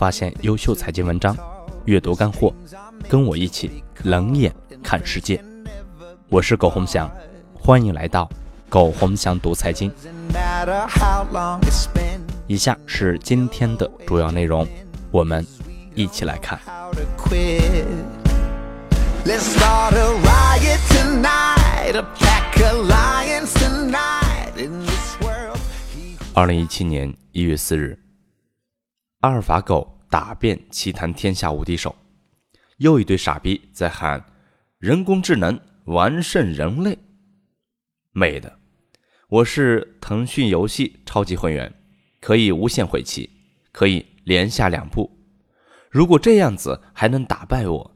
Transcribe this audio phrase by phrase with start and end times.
[0.00, 1.36] 发现优秀财经文章，
[1.84, 2.54] 阅读干货，
[3.06, 4.50] 跟我一起冷眼
[4.82, 5.44] 看世界。
[6.30, 7.06] 我是苟洪翔，
[7.52, 8.26] 欢迎来到
[8.70, 9.92] 苟洪翔读财经。
[12.46, 14.66] 以下是今天的主要内容，
[15.10, 15.46] 我们
[15.94, 16.58] 一起来看。
[26.32, 27.98] 二零一七年一月四日，
[29.20, 31.94] 阿尔法狗打遍奇谈天下无敌手，
[32.78, 34.24] 又一堆傻逼在喊
[34.78, 36.96] 人工智能完胜人类。
[38.12, 38.58] 妹的，
[39.28, 41.70] 我是腾讯游戏超级会员，
[42.18, 43.28] 可以无限回棋，
[43.72, 45.10] 可以连下两步。
[45.90, 47.94] 如果这样子还能打败我，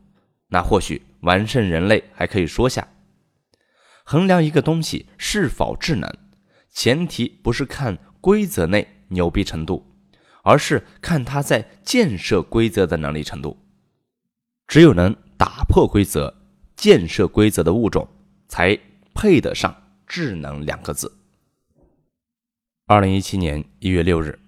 [0.48, 2.87] 那或许完胜人类还可以说下。
[4.04, 6.13] 衡量一个东西是否智能，
[6.70, 7.98] 前提不是看。
[8.20, 9.93] 规则内牛逼程度，
[10.45, 13.59] 而是看他在建设规则的能力程度。
[14.68, 16.42] 只有能打破规则、
[16.76, 18.09] 建设规则的物种，
[18.48, 18.78] 才
[19.14, 19.74] 配得上
[20.06, 21.18] “智能”两个字。
[22.86, 24.38] 二零一七年一月六日，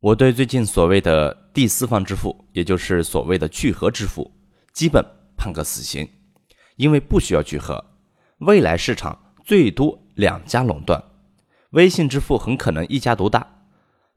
[0.00, 4.32] 我对最近所谓的第四方支付，也就是所谓的聚合支付，
[4.72, 5.04] 基本
[5.36, 6.08] 判个死刑，
[6.76, 7.84] 因为不需要聚合，
[8.38, 11.02] 未来市场最多两家垄断。
[11.70, 13.61] 微信支付很可能一家独大，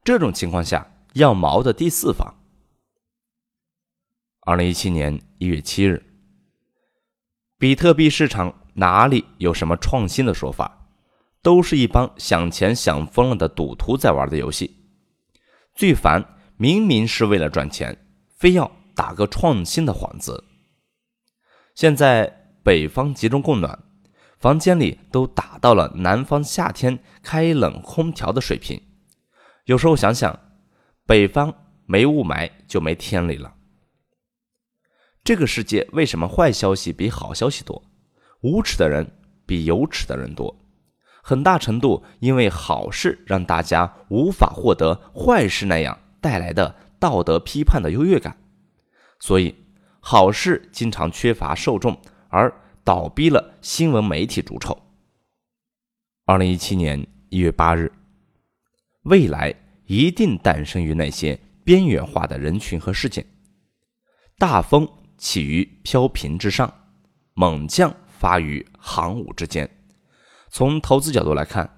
[0.06, 2.32] 这种情况下要毛的第四方。
[4.42, 6.06] 二零一七年一月七日，
[7.58, 10.90] 比特币市场哪里有什么创新的说法？
[11.42, 14.78] 都是一帮想钱想疯了的赌徒在玩的游戏。
[15.74, 16.24] 最烦，
[16.56, 17.98] 明明是为了赚钱，
[18.38, 20.44] 非要打个创新的幌子。
[21.74, 23.80] 现在北方集中供暖。
[24.38, 28.80] 房间里都达到了南方夏天开冷空调的水平。
[29.66, 30.40] 有时候想想，
[31.06, 31.54] 北方
[31.86, 33.54] 没雾霾就没天理了。
[35.24, 37.84] 这个世界为什么坏消息比好消息多？
[38.42, 39.06] 无耻的人
[39.46, 40.56] 比有耻的人多，
[41.22, 48.38] 很大程度因为好事让大家无法获得坏事那样带来的道德批判的优越感，
[49.20, 49.56] 所以
[50.00, 52.00] 好事经常缺乏受众，
[52.30, 52.52] 而。
[52.86, 54.78] 倒逼了新闻媒体逐臭。
[56.26, 57.92] 二零一七年一月八日，
[59.06, 59.54] 未来
[59.86, 63.26] 一定诞生于那些边缘化的人群和事件。
[64.38, 66.72] 大风起于飘萍之上，
[67.34, 69.70] 猛将发于行伍之间。
[70.50, 71.70] 从投资角度来看，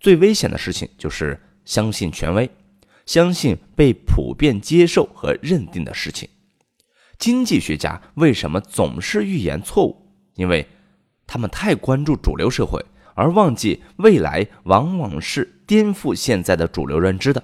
[0.00, 2.50] 最危险的事情就是相信权威，
[3.06, 6.28] 相信被普遍接受和认定的事情。
[7.18, 10.12] 经济学家为什么总是预言错误？
[10.34, 10.68] 因为
[11.26, 12.84] 他们太关注主流社会，
[13.16, 17.42] 而忘记未来往往是颠覆现在的主流认知的。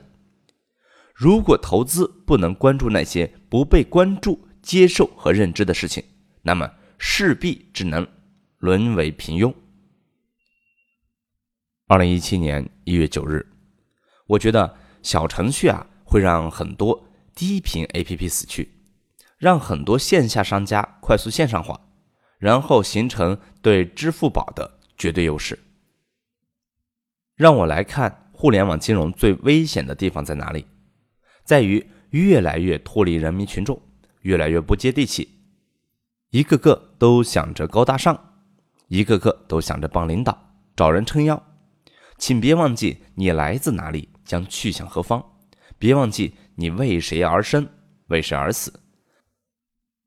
[1.15, 6.05] 如果投资不能关注那些不被关注、接受和认知的事情，
[6.43, 8.07] 那么势必只能
[8.59, 9.53] 沦为平庸。
[11.89, 13.47] 二零一七年一月九日，
[14.27, 18.73] 我觉得小程序啊会让很多低频 APP 死去，
[19.39, 21.81] 让很多线下商家快速线上化。
[22.39, 25.59] 然后形成对支付宝的绝对优势。
[27.35, 30.65] 让我来看互联网金融最危险的地方在哪里，
[31.43, 33.83] 在于越来越脱离人民群众，
[34.21, 35.29] 越来越不接地气，
[36.31, 38.17] 一个个都想着高大上，
[38.87, 41.43] 一个个都想着帮领导找人撑腰。
[42.17, 45.21] 请别忘记你来自哪里，将去向何方，
[45.79, 47.69] 别忘记你为谁而生，
[48.07, 48.79] 为谁而死，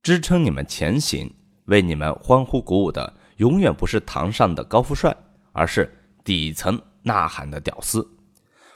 [0.01, 1.35] 支撑你们前行。
[1.66, 5.16] 为你们欢呼鼓舞的，永远不是堂上的高富帅，
[5.51, 5.91] 而是
[6.23, 8.07] 底层呐喊的屌丝。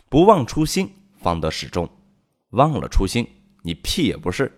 [0.10, 1.88] 不忘初心，方得始终；
[2.50, 3.28] 忘了初心，
[3.64, 4.52] 你屁也不是。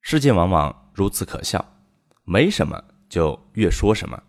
[0.00, 1.64] 世界往往如此可笑，
[2.24, 4.22] 没什么就越说什么，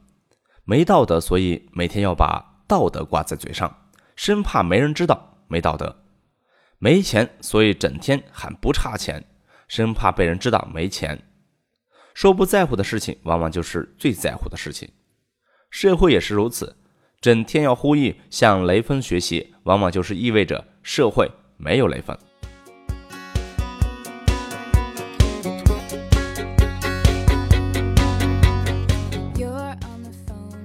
[0.64, 5.96] 没道德，所以每天要把道德挂在嘴上，生怕没人知道没道德；
[6.80, 9.24] 没钱，所以整天喊不差钱，
[9.68, 11.27] 生怕被人知道没钱。
[12.18, 14.90] 说不在乎的事情，往往就是最在乎的事情。
[15.70, 16.76] 社会也是如此，
[17.22, 22.18] 整天要呼吁向雷锋学习，往往就是意味着社会没有雷锋。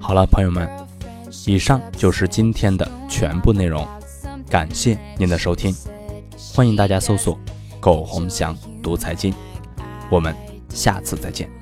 [0.01, 0.67] 好了，朋友们，
[1.47, 3.87] 以上就是今天的全部内容，
[4.49, 5.71] 感谢您的收听，
[6.55, 7.39] 欢迎大家搜索
[7.79, 9.35] “苟洪祥读财经”，
[10.11, 10.35] 我们。
[10.75, 11.62] 下次再见。